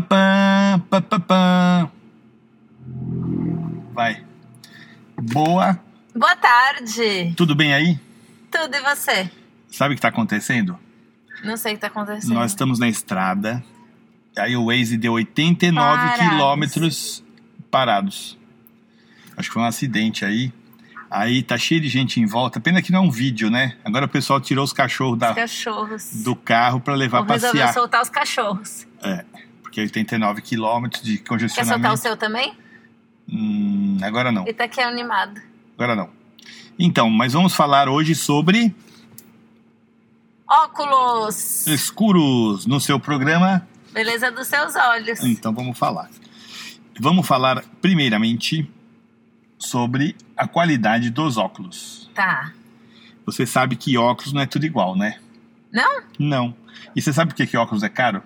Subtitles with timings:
[0.00, 1.90] pá, pá, pá, pá.
[3.92, 4.24] Vai.
[5.20, 5.78] Boa.
[6.14, 7.34] Boa tarde.
[7.36, 7.98] Tudo bem aí?
[8.50, 9.30] Tudo e você?
[9.70, 10.78] Sabe o que está acontecendo?
[11.44, 12.34] Não sei o que está acontecendo.
[12.34, 13.62] Nós estamos na estrada.
[14.36, 16.28] Aí o Waze deu 89 Parados.
[16.28, 17.24] quilômetros
[17.70, 18.38] parados.
[19.36, 20.52] Acho que foi um acidente aí.
[21.10, 22.58] Aí tá cheio de gente em volta.
[22.60, 23.76] Pena que não é um vídeo, né?
[23.84, 26.22] Agora o pessoal tirou os cachorros da, Os cachorros.
[26.22, 27.74] do carro para levar Ou resolveu passear.
[27.74, 28.86] soltar os cachorros.
[29.02, 29.24] É,
[29.72, 31.96] porque 89 quilômetros de Quer soltar o congestionamento.
[31.96, 32.54] seu também?
[33.26, 34.42] Hum, agora não.
[34.42, 35.40] Ele tá aqui animado.
[35.74, 36.10] Agora não.
[36.78, 38.74] Então, mas vamos falar hoje sobre
[40.46, 41.66] Óculos.
[41.66, 43.66] escuros no seu programa.
[43.94, 45.24] Beleza dos seus olhos.
[45.24, 46.10] Então vamos falar.
[47.00, 48.70] Vamos falar primeiramente
[49.58, 52.10] sobre a qualidade dos óculos.
[52.14, 52.52] Tá.
[53.24, 55.18] Você sabe que óculos não é tudo igual, né?
[55.72, 56.02] Não?
[56.18, 56.54] Não.
[56.94, 58.22] E você sabe por que, que óculos é caro?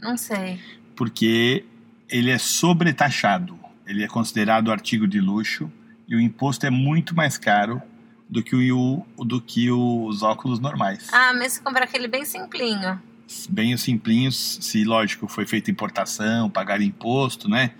[0.00, 0.60] Não sei.
[0.94, 1.64] Porque
[2.08, 3.58] ele é sobretaxado.
[3.86, 5.70] Ele é considerado artigo de luxo
[6.08, 7.80] e o imposto é muito mais caro
[8.28, 11.08] do que, o, do que os óculos normais.
[11.12, 13.00] Ah, mas se comprar aquele bem simplinho.
[13.48, 17.72] Bem os simplinhos, se lógico foi feita importação, pagar imposto, né?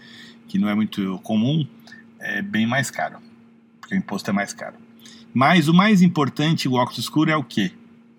[0.48, 1.66] Que não é muito comum,
[2.20, 3.18] é bem mais caro.
[3.80, 4.76] Porque o imposto é mais caro.
[5.32, 7.72] Mas o mais importante, o óculos escuro é o quê?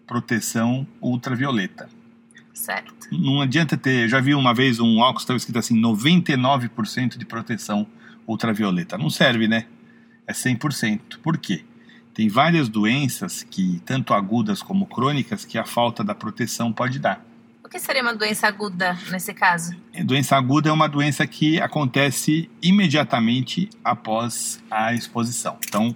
[0.05, 1.89] Proteção ultravioleta.
[2.57, 3.07] Certo.
[3.11, 4.09] Não adianta ter.
[4.09, 7.87] Já vi uma vez um óculos estava escrito assim: 99% de proteção
[8.27, 8.97] ultravioleta.
[8.97, 9.65] Não serve, né?
[10.25, 11.19] É 100%.
[11.21, 11.63] Por quê?
[12.13, 17.23] Tem várias doenças que, tanto agudas como crônicas, que a falta da proteção pode dar.
[17.63, 19.75] O que seria uma doença aguda nesse caso?
[19.95, 25.57] A doença aguda é uma doença que acontece imediatamente após a exposição.
[25.67, 25.95] Então,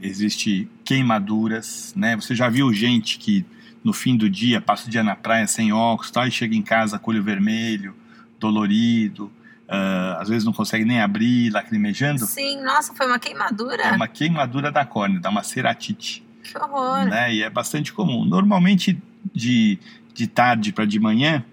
[0.00, 2.14] existe queimaduras, né?
[2.14, 3.44] Você já viu gente que
[3.86, 6.60] no fim do dia passa o dia na praia sem óculos, tal, e chega em
[6.62, 7.94] casa com olho vermelho,
[8.40, 9.30] dolorido,
[9.68, 12.26] ah, às vezes não consegue nem abrir, lacrimejando?
[12.26, 13.84] Sim, nossa, foi uma queimadura.
[13.84, 17.04] É uma queimadura da córnea, dá uma ceratite, Que horror.
[17.04, 17.32] né?
[17.32, 18.24] E é bastante comum.
[18.24, 19.00] Normalmente
[19.32, 19.78] de,
[20.12, 21.44] de tarde para de manhã,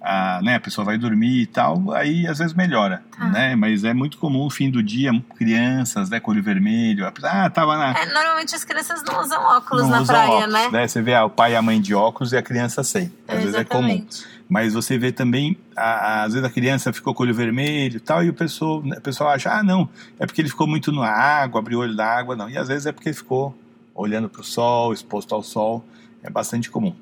[0.00, 3.26] a, né, a pessoa vai dormir e tal, aí às vezes melhora, Tá.
[3.26, 3.56] né?
[3.56, 7.76] Mas é muito comum no fim do dia, crianças, né, com olho vermelho, ah, tava
[7.76, 7.98] na...
[7.98, 10.86] É, normalmente as crianças não usam óculos não na usam praia, óculos, né?
[10.88, 13.12] Você vê ah, o pai e a mãe de óculos e a criança sem.
[13.26, 14.06] Às vezes é comum.
[14.48, 17.96] Mas você vê também, a- a- às vezes a criança ficou com o olho vermelho
[17.96, 19.88] e tal, e o pessoal, o pessoal acha, ah, não,
[20.18, 22.48] é porque ele ficou muito na água, abriu o olho da água, não.
[22.48, 23.54] E às vezes é porque ele ficou
[23.94, 25.84] olhando para o sol, exposto ao sol.
[26.22, 26.94] É bastante comum.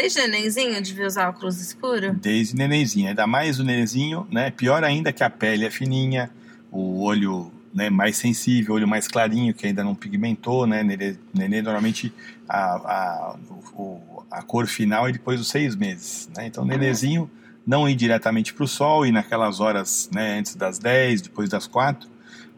[0.00, 2.16] Desde nenenzinho devia usar óculos escuros?
[2.20, 3.08] Desde nenenzinho.
[3.08, 4.48] Ainda mais o nenenzinho, né?
[4.52, 6.30] Pior ainda que a pele é fininha,
[6.70, 10.84] o olho né, mais sensível, olho mais clarinho, que ainda não pigmentou, né?
[10.84, 12.14] Nenê, nenê normalmente
[12.48, 13.36] a, a,
[13.76, 16.46] o- a cor final é depois dos seis meses, né?
[16.46, 17.28] Então, nenenzinho
[17.66, 20.38] não ir diretamente para o sol e naquelas horas, né?
[20.38, 22.08] Antes das 10, depois das 4,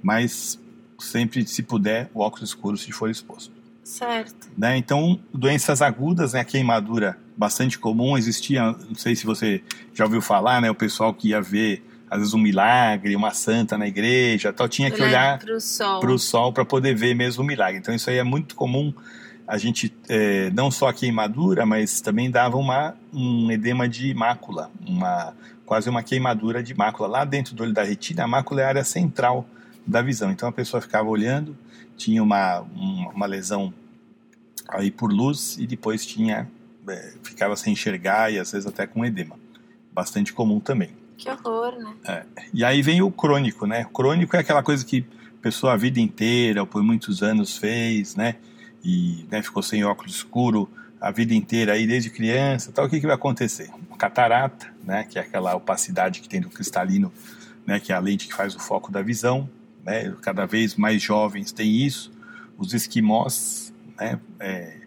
[0.03, 0.61] mas
[0.99, 3.51] sempre, se puder, o óculos escuro se for exposto
[3.83, 4.49] Certo.
[4.59, 4.77] né?
[4.77, 6.41] Então, doenças agudas, né?
[6.41, 8.63] A queimadura bastante comum existia.
[8.63, 9.63] Não sei se você
[9.95, 10.71] já ouviu falar, né?
[10.71, 14.91] O pessoal que ia ver às vezes um milagre, uma santa na igreja, tal, tinha
[14.91, 15.39] que olhar
[16.01, 17.79] para o sol para poder ver mesmo o milagre.
[17.79, 18.93] Então, isso aí é muito comum.
[19.47, 24.71] A gente é, não só a queimadura, mas também dava uma um edema de mácula,
[24.87, 25.33] uma
[25.65, 28.25] quase uma queimadura de mácula lá dentro do olho da retina.
[28.25, 29.49] A mácula é a área central
[29.87, 30.31] da visão.
[30.31, 31.57] Então a pessoa ficava olhando,
[31.97, 33.73] tinha uma, uma, uma lesão
[34.69, 36.49] aí por luz e depois tinha
[36.89, 39.37] é, ficava sem enxergar e às vezes até com edema.
[39.93, 40.91] Bastante comum também.
[41.17, 42.25] Que horror, né?
[42.55, 43.87] E aí vem o crônico, né?
[43.87, 45.05] O crônico é aquela coisa que
[45.39, 48.37] a pessoa a vida inteira, ou por muitos anos fez, né?
[48.83, 52.87] E né, ficou sem óculos escuro a vida inteira aí desde criança, tal.
[52.87, 53.71] O que, que vai acontecer?
[53.99, 55.05] Catarata, né?
[55.05, 57.13] Que é aquela opacidade que tem do cristalino,
[57.67, 57.79] né?
[57.79, 59.49] Que é a lente que faz o foco da visão,
[59.85, 60.15] né?
[60.23, 62.11] Cada vez mais jovens têm isso.
[62.57, 64.19] Os esquimós, né?
[64.39, 64.80] É,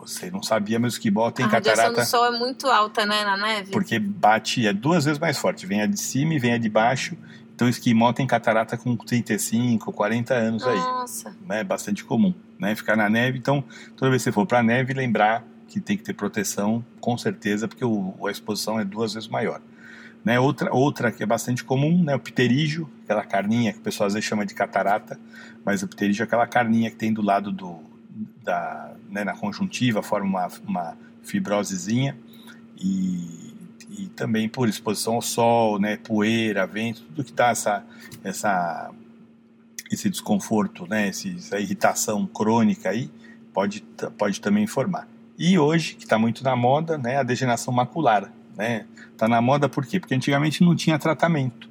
[0.00, 3.04] você não sabia, mas o esquimó tem a radiação catarata do sol é muito alta,
[3.04, 3.70] né, na neve?
[3.70, 5.66] porque bate é duas vezes mais forte.
[5.66, 7.16] Vem a de cima e vem a de baixo.
[7.54, 10.78] Então, o esquimó tem catarata com 35, 40 anos aí.
[10.78, 11.36] Nossa.
[11.46, 11.60] Né?
[11.60, 12.74] É bastante comum, né?
[12.74, 13.36] Ficar na neve.
[13.36, 13.62] Então,
[13.96, 17.18] toda vez que você for para a neve, lembrar que tem que ter proteção, com
[17.18, 19.60] certeza, porque o, a exposição é duas vezes maior.
[20.24, 20.40] Né?
[20.40, 22.14] Outra, outra que é bastante comum, né?
[22.14, 25.20] o pterígio, aquela carninha que o pessoal às vezes chama de catarata,
[25.64, 27.78] mas o pterígio é aquela carninha que tem do lado do,
[28.42, 32.16] da, né, na conjuntiva, forma uma, uma fibrosezinha
[32.76, 33.54] e,
[33.90, 37.84] e também por exposição ao sol, né, poeira, vento, tudo que dá essa,
[38.22, 38.90] essa,
[39.90, 43.10] esse desconforto, né, essa irritação crônica aí,
[43.52, 43.82] pode,
[44.16, 45.08] pode também formar.
[45.38, 48.84] E hoje, que está muito na moda, né, a degeneração macular, né?
[49.16, 49.98] Tá na moda por quê?
[49.98, 51.69] Porque antigamente não tinha tratamento.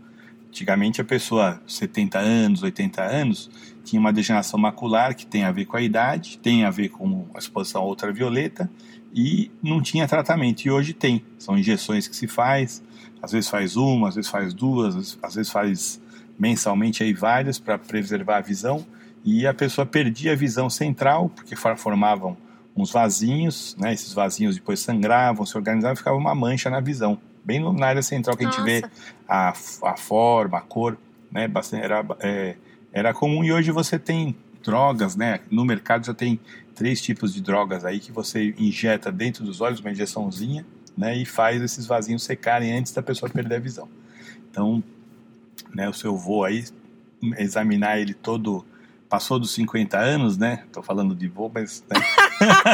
[0.49, 3.49] Antigamente a pessoa, 70 anos, 80 anos,
[3.83, 7.27] tinha uma degeneração macular que tem a ver com a idade, tem a ver com
[7.33, 8.69] a exposição ultravioleta
[9.13, 10.65] e não tinha tratamento.
[10.65, 11.23] E hoje tem.
[11.37, 12.83] São injeções que se faz,
[13.21, 16.01] às vezes faz uma, às vezes faz duas, às vezes faz
[16.37, 18.85] mensalmente aí várias para preservar a visão
[19.23, 22.37] e a pessoa perdia a visão central porque formavam
[22.75, 23.93] uns vasinhos, né?
[23.93, 27.19] Esses vasinhos depois sangravam, se organizavam e ficava uma mancha na visão,
[27.49, 28.61] bem na área central que Nossa.
[28.61, 28.87] a gente vê
[29.27, 30.95] a, a forma, a cor,
[31.31, 31.47] né?
[31.47, 32.55] Bastante, era, é,
[32.93, 35.39] era comum e hoje você tem drogas, né?
[35.49, 36.39] No mercado já tem
[36.75, 40.63] três tipos de drogas aí que você injeta dentro dos olhos, uma injeçãozinha,
[40.95, 41.17] né?
[41.17, 43.89] E faz esses vasinhos secarem antes da pessoa perder a visão.
[44.51, 44.83] Então,
[45.73, 45.89] né?
[45.89, 46.65] O seu vô aí
[47.39, 48.63] examinar ele todo
[49.09, 50.63] passou dos 50 anos, né?
[50.71, 51.99] Tô falando de vô, mas né?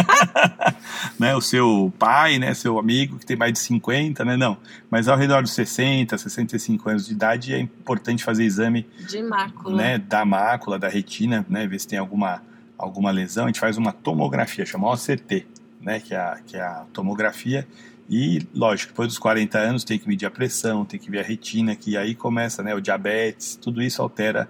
[1.18, 1.36] né?
[1.36, 4.36] o seu pai, né, seu amigo que tem mais de 50, né?
[4.36, 4.58] Não,
[4.92, 9.78] mas ao redor dos 60, 65 anos de idade é importante fazer exame de mácula,
[9.78, 12.44] né, da mácula, da retina, né, ver se tem alguma
[12.78, 13.46] alguma lesão.
[13.46, 15.48] A gente faz uma tomografia, chama OCT,
[15.80, 17.66] né, que é a, que é a tomografia
[18.10, 21.24] e, lógico, depois dos 40 anos tem que medir a pressão, tem que ver a
[21.24, 24.48] retina, que aí começa, né, o diabetes, tudo isso altera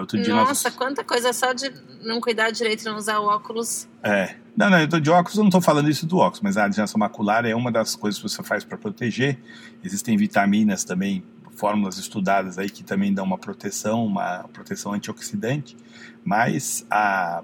[0.00, 0.76] outro dia Nossa, nós...
[0.76, 1.72] quanta coisa só de
[2.02, 3.88] não cuidar direito, não usar o óculos.
[4.02, 4.36] É.
[4.56, 7.44] Não, não, de óculos eu não estou falando isso do óculos, mas a degeneração macular
[7.44, 9.38] é uma das coisas que você faz para proteger.
[9.84, 11.22] Existem vitaminas também,
[11.56, 15.76] fórmulas estudadas aí que também dão uma proteção, uma proteção antioxidante,
[16.24, 17.42] mas a,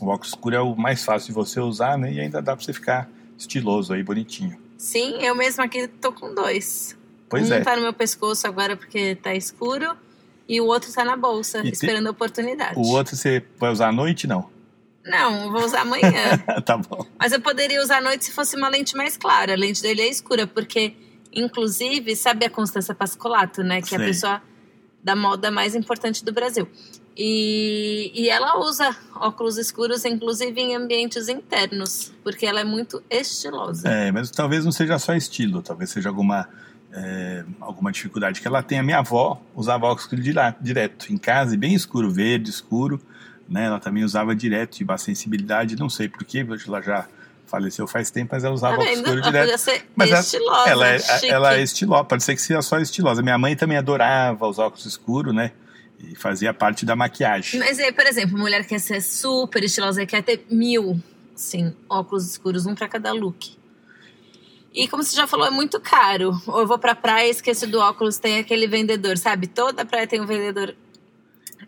[0.00, 2.12] o óculos escuro é o mais fácil de você usar, né?
[2.12, 4.58] E ainda dá para você ficar estiloso aí, bonitinho.
[4.76, 6.96] Sim, eu mesma aqui tô com dois.
[7.28, 7.60] Pois um é.
[7.60, 9.96] tá no meu pescoço agora porque tá escuro
[10.48, 12.74] e o outro está na bolsa, e esperando a oportunidade.
[12.76, 14.48] O outro você vai usar à noite, não?
[15.04, 16.38] Não, vou usar amanhã.
[16.64, 17.04] tá bom.
[17.18, 19.52] Mas eu poderia usar à noite se fosse uma lente mais clara.
[19.52, 20.94] A lente dele é escura, porque,
[21.32, 23.80] inclusive, sabe a Constança Pascolato, né?
[23.80, 23.98] Que Sei.
[23.98, 24.42] é a pessoa
[25.02, 26.68] da moda mais importante do Brasil.
[27.16, 33.88] E, e ela usa óculos escuros, inclusive em ambientes internos, porque ela é muito estilosa.
[33.88, 36.48] É, mas talvez não seja só estilo, talvez seja alguma
[36.92, 38.78] é, alguma dificuldade que ela tem.
[38.78, 40.08] A minha avó usava óculos
[40.60, 43.00] direto em casa, bem escuro, verde, escuro.
[43.48, 43.66] Né?
[43.66, 47.06] Ela também usava direto, tinha uma sensibilidade, não sei porquê, ela já
[47.46, 49.82] faleceu faz tempo, mas ela usava tá óculos escuro direto.
[49.96, 53.22] Mas estilosa, ela, é, ela é estilosa, pode ser que seja só estilosa.
[53.22, 55.52] Minha mãe também adorava os óculos escuros, né?
[55.98, 57.58] E fazia parte da maquiagem.
[57.58, 61.00] Mas aí, por exemplo, mulher quer ser super estilosa, quer ter mil,
[61.34, 63.57] sim, óculos escuros, um para cada look.
[64.72, 66.40] E como você já falou, é muito caro.
[66.46, 69.46] Ou eu vou pra praia e esqueço do óculos, tem aquele vendedor, sabe?
[69.46, 70.74] Toda praia tem um vendedor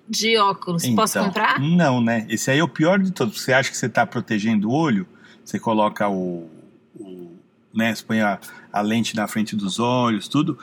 [0.09, 0.85] de óculos.
[0.85, 1.61] Então, Posso comprar?
[1.61, 2.27] Não, né?
[2.29, 3.41] Esse aí é o pior de todos.
[3.41, 5.07] Você acha que você está protegendo o olho,
[5.45, 6.51] você coloca o.
[6.99, 7.31] o
[7.73, 8.39] né, você põe a,
[8.73, 10.59] a lente na frente dos olhos, tudo.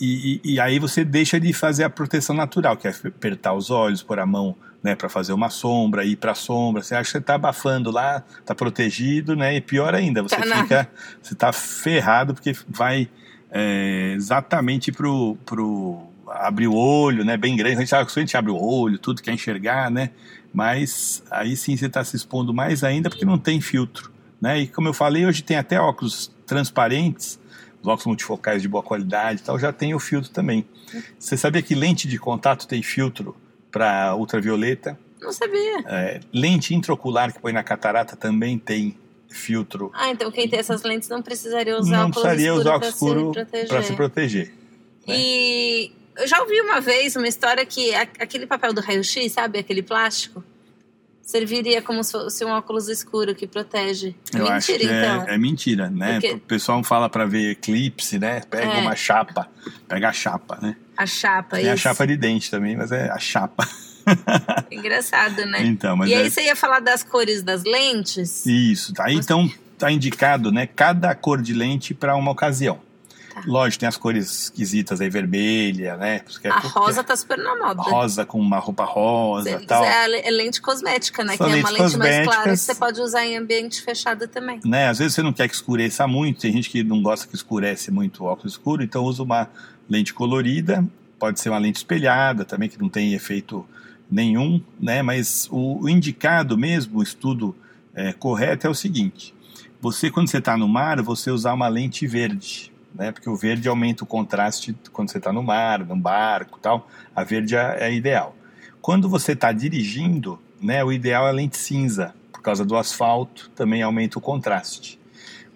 [0.00, 3.70] E, e, e, aí você deixa de fazer a proteção natural, que é apertar os
[3.70, 6.82] olhos, pôr a mão né, para fazer uma sombra, ir para a sombra.
[6.82, 9.56] Você acha que você está abafando lá, está protegido, né?
[9.56, 10.90] E pior ainda, você tá fica,
[11.22, 13.08] você está ferrado porque vai
[13.50, 17.34] é, exatamente pro, pro abrir o olho, né?
[17.34, 17.78] Bem grande.
[17.78, 20.10] A gente, a gente abre o olho, tudo quer enxergar, né?
[20.52, 24.60] Mas aí sim você está se expondo mais ainda porque não tem filtro, né?
[24.60, 27.40] E como eu falei, hoje tem até óculos transparentes,
[27.80, 30.66] os óculos multifocais de boa qualidade, tal, já tem o filtro também.
[31.18, 33.34] Você sabia que lente de contato tem filtro
[33.74, 34.96] para ultravioleta.
[35.20, 35.80] Não sabia.
[35.86, 38.96] É, lente intraocular que põe na catarata também tem
[39.28, 39.90] filtro.
[39.92, 43.32] Ah, então quem tem essas lentes não precisaria usar não precisaria usar óculos escuro
[43.66, 44.54] para se proteger.
[45.08, 45.16] Né?
[45.18, 49.82] E eu já ouvi uma vez uma história que aquele papel do raio-x, sabe, aquele
[49.82, 50.44] plástico,
[51.24, 54.14] serviria como se fosse um óculos escuro que protege.
[54.34, 55.28] É eu mentira, é, então.
[55.28, 56.12] É, é, mentira, né?
[56.20, 56.34] Porque...
[56.34, 58.42] O pessoal fala para ver eclipse, né?
[58.48, 58.80] Pega é.
[58.80, 59.48] uma chapa,
[59.88, 60.76] pega a chapa, né?
[60.96, 61.72] A chapa, Tem isso.
[61.72, 63.66] a chapa de dente também, mas é a chapa.
[64.70, 65.64] Engraçado, né?
[65.64, 66.30] Então, mas e aí é...
[66.30, 68.44] você ia falar das cores das lentes?
[68.46, 69.06] Isso, tá.
[69.06, 72.78] Aí, então tá indicado, né, cada cor de lente para uma ocasião.
[73.34, 73.42] Tá.
[73.46, 76.20] Lógico, tem as cores esquisitas aí, vermelha, né?
[76.20, 77.82] Porque a rosa tá super na moda.
[77.82, 79.84] Rosa com uma roupa rosa e tal.
[79.84, 81.36] É, é lente cosmética, né?
[81.36, 84.60] São que é uma lente mais clara que você pode usar em ambiente fechado também.
[84.64, 84.88] Né?
[84.88, 87.90] Às vezes você não quer que escureça muito, tem gente que não gosta que escurece
[87.90, 89.48] muito o óculos escuro, então usa uma
[89.90, 90.86] lente colorida,
[91.18, 93.66] pode ser uma lente espelhada também, que não tem efeito
[94.08, 95.02] nenhum, né?
[95.02, 97.54] Mas o, o indicado mesmo, o estudo
[97.94, 99.34] é, correto é o seguinte:
[99.80, 103.10] você, quando você está no mar, você usar uma lente verde né?
[103.10, 106.88] Porque o verde aumenta o contraste quando você está no mar, num barco, tal.
[107.14, 108.36] A verde é, é ideal.
[108.80, 110.84] Quando você está dirigindo, né?
[110.84, 114.98] O ideal é a lente cinza, por causa do asfalto, também aumenta o contraste.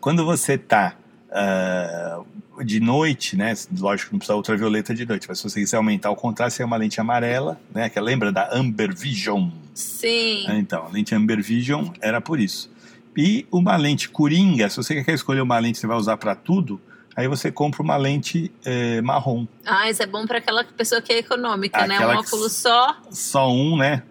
[0.00, 0.94] Quando você está
[1.28, 3.54] uh, de noite, né?
[3.78, 6.64] Lógico que não precisa ultravioleta de noite, mas se você quiser aumentar o contraste, é
[6.64, 7.88] uma lente amarela, né?
[7.88, 9.50] Que lembra da Amber Vision.
[9.74, 10.44] Sim.
[10.50, 12.70] Então, a lente Amber Vision era por isso.
[13.16, 16.34] E uma lente coringa, se você quer escolher uma lente que você vai usar para
[16.34, 16.80] tudo,
[17.16, 19.46] aí você compra uma lente é, marrom.
[19.64, 21.96] Ah, isso é bom para aquela pessoa que é econômica, né?
[21.96, 22.18] Aquela né?
[22.18, 22.96] Um óculos só.
[23.10, 24.02] Só um, né?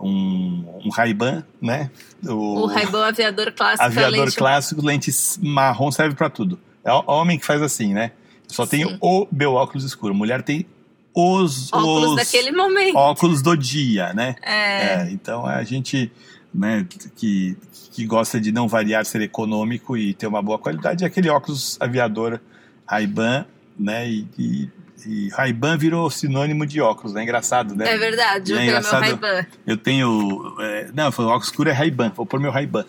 [0.00, 1.90] Um, um Ray-Ban, né?
[2.24, 3.84] O, o Ray-Ban aviador clássico.
[3.84, 4.36] Aviador lente...
[4.36, 6.58] clássico, lente marrom serve para tudo.
[6.84, 8.12] É homem que faz assim, né?
[8.46, 8.70] Só Sim.
[8.70, 10.14] tem o meu óculos escuro.
[10.14, 10.66] Mulher tem
[11.14, 12.96] os óculos os daquele momento.
[12.96, 14.34] Óculos do dia, né?
[14.42, 15.02] É.
[15.02, 16.10] é então a gente
[16.54, 17.56] né, que,
[17.92, 21.76] que gosta de não variar, ser econômico e ter uma boa qualidade, é aquele óculos
[21.80, 22.40] aviador
[22.86, 23.44] Ray-Ban,
[23.76, 24.70] né, e, e,
[25.04, 27.92] e Ray-Ban virou sinônimo de óculos, né, engraçado, né?
[27.92, 29.46] É verdade, eu é tenho meu Ray-Ban.
[29.66, 32.84] Eu tenho, é, não, foi, óculos escuro é Ray-Ban, vou pôr meu Ray-Ban.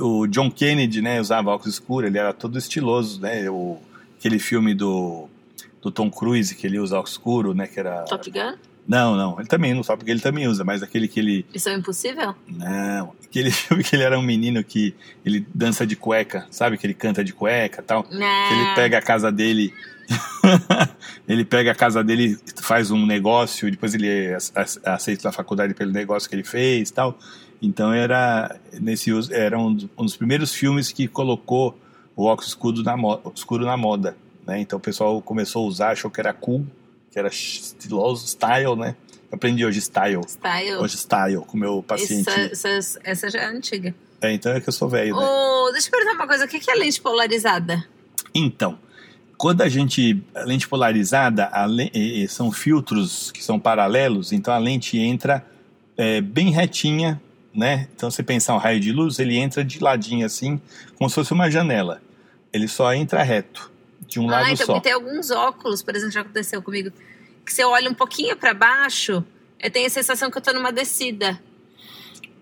[0.00, 3.78] O John Kennedy, né, usava óculos escuros, ele era todo estiloso, né, o,
[4.18, 5.28] aquele filme do,
[5.82, 8.04] do Tom Cruise, que ele usa óculos escuro, né, que era...
[8.04, 8.54] Top Gun?
[8.86, 11.46] Não, não, ele também não sabe porque ele também usa, mas aquele que ele.
[11.54, 12.34] Isso é impossível?
[12.48, 16.76] Não, aquele filme que ele era um menino que ele dança de cueca, sabe?
[16.76, 18.04] Que ele canta de cueca tal.
[18.10, 18.48] Não.
[18.48, 19.72] Que ele pega a casa dele.
[21.28, 24.36] ele pega a casa dele, faz um negócio, e depois ele
[24.84, 27.16] aceita a faculdade pelo negócio que ele fez tal.
[27.62, 31.78] Então era nesse era um, dos primeiros filmes que colocou
[32.16, 34.16] o óculos escuro na, moda, escuro na moda.
[34.44, 34.60] Né?
[34.60, 36.66] Então o pessoal começou a usar, achou que era cool
[37.12, 38.96] que era estiloso, style, né?
[39.30, 40.22] Eu aprendi hoje style.
[40.26, 40.76] Style.
[40.76, 42.28] Hoje style, com o meu paciente.
[42.28, 43.94] Essa, essa, essa já é antiga.
[44.20, 45.22] É, então é que eu sou velho, né?
[45.22, 47.84] Oh, deixa eu perguntar uma coisa, o que é lente polarizada?
[48.34, 48.78] Então,
[49.36, 50.22] quando a gente.
[50.34, 55.44] A lente polarizada a le, são filtros que são paralelos, então a lente entra
[55.96, 57.20] é, bem retinha,
[57.54, 57.88] né?
[57.94, 60.60] Então você pensar um raio de luz, ele entra de ladinho assim,
[60.96, 62.00] como se fosse uma janela.
[62.52, 63.71] Ele só entra reto
[64.12, 64.80] de um ah, lado então, só.
[64.80, 66.90] tem alguns óculos, por exemplo, já aconteceu comigo,
[67.44, 69.24] que se eu olho um pouquinho para baixo,
[69.60, 71.40] eu tenho a sensação que eu tô numa descida.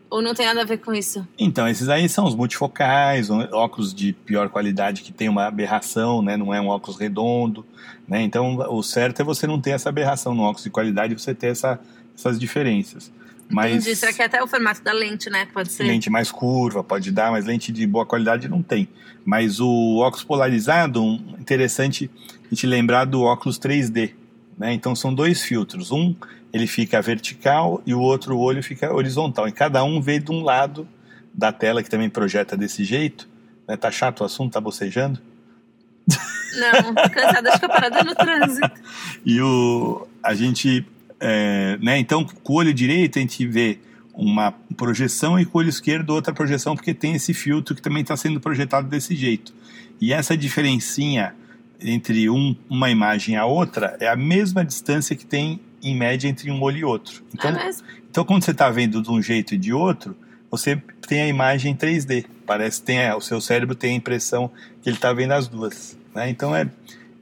[0.09, 1.27] Ou não tem nada a ver com isso?
[1.39, 6.37] Então, esses aí são os multifocais, óculos de pior qualidade que tem uma aberração, né?
[6.37, 7.65] Não é um óculos redondo,
[8.09, 8.21] né?
[8.23, 11.53] Então, o certo é você não ter essa aberração no óculos de qualidade, você ter
[11.53, 11.79] essa,
[12.17, 13.12] essas diferenças.
[13.50, 15.47] Mas Entendi, será que é até o formato da lente, né?
[15.52, 15.83] Pode ser.
[15.83, 18.88] Lente mais curva, pode dar, mas lente de boa qualidade não tem.
[19.25, 21.02] Mas o óculos polarizado,
[21.38, 22.11] interessante
[22.45, 24.12] a gente lembrar do óculos 3D.
[24.57, 24.73] Né?
[24.73, 25.90] Então são dois filtros.
[25.90, 26.14] Um
[26.52, 29.49] ele fica vertical e o outro olho fica horizontal.
[29.49, 30.88] E cada um vê de um lado
[31.33, 33.28] da tela que também projeta desse jeito.
[33.66, 33.76] Né?
[33.76, 34.52] Tá chato o assunto?
[34.52, 35.21] Tá bocejando?
[36.59, 38.71] Não, tô cansada, acho que eu parada no trânsito.
[39.25, 40.85] E o, a gente
[41.21, 41.99] é, né?
[41.99, 43.79] Então, com o olho direito a gente vê
[44.15, 48.03] uma projeção e com o olho esquerdo outra projeção, porque tem esse filtro que também
[48.03, 49.55] está sendo projetado desse jeito.
[50.00, 51.35] E essa diferencinha
[51.81, 56.29] entre um, uma imagem e a outra é a mesma distância que tem em média
[56.29, 57.23] entre um olho e outro.
[57.33, 57.71] Então, é
[58.11, 60.17] então quando você está vendo de um jeito e de outro,
[60.50, 62.27] você tem a imagem 3D.
[62.47, 64.50] Parece que tem, o seu cérebro tem a impressão
[64.83, 65.97] que ele está vendo as duas.
[66.15, 66.29] Né?
[66.29, 66.69] Então é,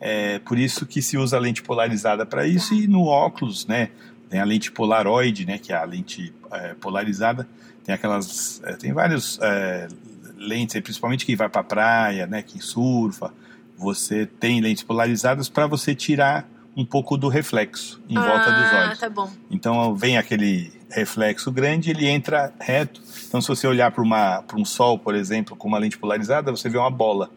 [0.00, 3.90] é por isso que se usa a lente polarizada para isso e no óculos, né?
[4.28, 5.59] Tem a lente polaroide, né?
[5.59, 7.49] Que é a lente é, polarizada.
[7.85, 9.88] Tem aquelas, é, tem vários é,
[10.37, 12.43] lentes, principalmente quem vai para praia, né?
[12.43, 13.33] Quem surfa,
[13.76, 18.73] você tem lentes polarizadas para você tirar um pouco do reflexo em ah, volta dos
[18.73, 18.99] olhos.
[19.00, 19.31] Tá bom.
[19.50, 23.02] Então vem aquele reflexo grande, ele entra reto.
[23.26, 26.78] Então se você olhar para um sol, por exemplo, com uma lente polarizada, você vê
[26.78, 27.31] uma bola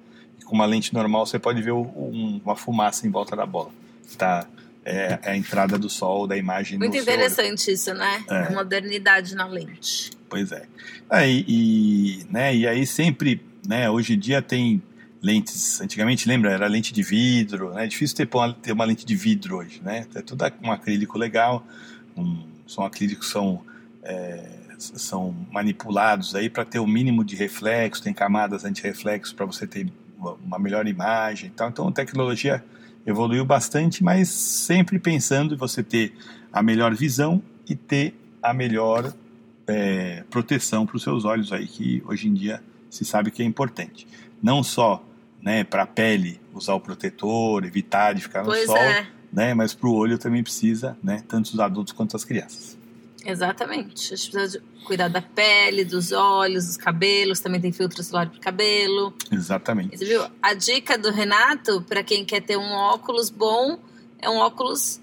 [0.51, 3.72] com uma lente normal você pode ver um, uma fumaça em volta da bola.
[4.17, 4.46] Tá,
[4.84, 6.77] é, é, a entrada do sol da imagem.
[6.77, 8.22] Muito interessante isso, né?
[8.29, 8.48] É.
[8.48, 10.12] A modernidade na lente.
[10.27, 10.65] Pois é.
[11.10, 14.84] Aí, e, né, e aí sempre, né, hoje em dia tem
[15.22, 17.86] lentes, antigamente lembra, era lente de vidro, né?
[17.86, 18.27] É difícil ter,
[18.62, 20.05] ter uma lente de vidro hoje, né?
[20.13, 21.65] É tudo um acrílico legal,
[22.17, 23.62] um, são acrílicos são
[24.03, 24.43] é,
[24.77, 29.88] são manipulados aí para ter o mínimo de reflexo, tem camadas anti-reflexo para você ter
[30.44, 31.70] uma melhor imagem e tal.
[31.70, 32.63] Então a tecnologia
[33.06, 36.13] evoluiu bastante, mas sempre pensando em você ter
[36.51, 39.13] a melhor visão e ter a melhor
[39.68, 43.46] é, proteção para os seus olhos aí, que hoje em dia se sabe que é
[43.46, 44.08] importante.
[44.42, 45.04] Não só
[45.42, 49.08] né, para a pele usar o protetor, evitar de ficar no pois sol, é.
[49.32, 52.78] né, mas para o olho também precisa, né, tanto os adultos quanto as crianças.
[53.25, 54.13] Exatamente.
[54.13, 57.40] A gente precisa cuidar da pele, dos olhos, dos cabelos.
[57.40, 59.13] Também tem filtro solar para cabelo.
[59.32, 59.98] Exatamente.
[59.98, 60.24] Você viu?
[60.42, 63.80] A dica do Renato, para quem quer ter um óculos bom,
[64.20, 65.00] é um óculos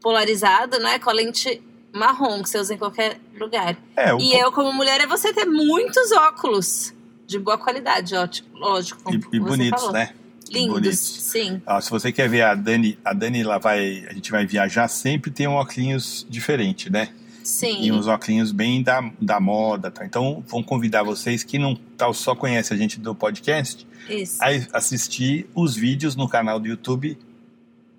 [0.00, 0.98] polarizado, né?
[0.98, 1.62] Com a lente
[1.92, 3.76] marrom, que você usa em qualquer lugar.
[3.96, 6.94] É, e eu, como mulher, é você ter muitos óculos
[7.26, 9.12] de boa qualidade, ótimo, lógico.
[9.12, 9.92] E, e bonitos, falou.
[9.92, 10.14] né?
[10.50, 10.98] Lindos, Bonitos.
[10.98, 11.60] sim.
[11.66, 14.88] Ó, se você quer ver a Dani, a Dani ela vai, a gente vai viajar
[14.88, 17.10] sempre tem um óculos diferente, né?
[17.48, 17.82] Sim.
[17.82, 20.04] E uns óculos bem da, da moda, tá?
[20.04, 24.36] Então, vamos convidar vocês que não tá, só conhecem a gente do podcast Isso.
[24.42, 27.16] a assistir os vídeos no canal do YouTube,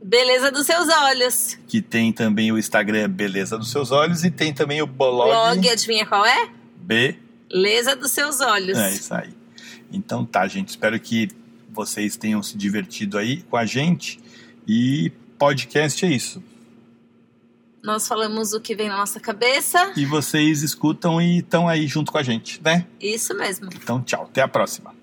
[0.02, 1.58] Beleza dos seus olhos.
[1.68, 5.68] que tem também o Instagram Beleza dos Seus Olhos e tem também o blog, Blog,
[5.68, 6.50] adivinha qual é?
[6.78, 7.16] B.
[7.50, 8.78] Beleza dos seus olhos.
[8.78, 9.34] É isso aí.
[9.92, 10.70] Então tá, gente.
[10.70, 11.28] Espero que
[11.72, 14.20] vocês tenham se divertido aí com a gente.
[14.68, 16.42] E podcast é isso.
[17.84, 19.94] Nós falamos o que vem na nossa cabeça.
[19.96, 22.86] E vocês escutam e estão aí junto com a gente, né?
[23.00, 23.70] Isso mesmo.
[23.74, 24.24] Então, tchau.
[24.24, 24.99] Até a próxima.